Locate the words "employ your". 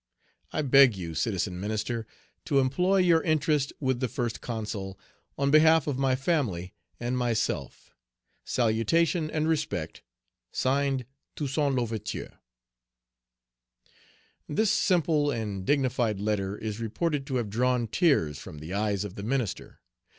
2.57-3.21